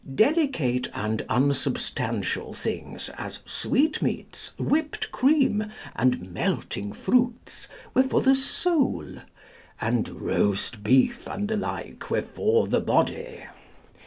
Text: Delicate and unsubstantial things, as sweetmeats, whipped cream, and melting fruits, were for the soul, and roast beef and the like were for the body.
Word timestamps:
Delicate 0.15 0.89
and 0.95 1.23
unsubstantial 1.29 2.53
things, 2.55 3.11
as 3.19 3.43
sweetmeats, 3.45 4.51
whipped 4.57 5.11
cream, 5.11 5.71
and 5.95 6.33
melting 6.33 6.91
fruits, 6.91 7.67
were 7.93 8.01
for 8.01 8.19
the 8.21 8.33
soul, 8.33 9.07
and 9.79 10.09
roast 10.19 10.81
beef 10.83 11.27
and 11.27 11.47
the 11.47 11.55
like 11.57 12.09
were 12.09 12.23
for 12.23 12.65
the 12.65 12.81
body. 12.81 13.45